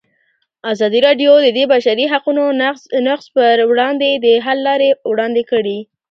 [0.71, 2.43] ازادي راډیو د د بشري حقونو
[3.07, 5.79] نقض پر وړاندې د حل لارې وړاندې کړي.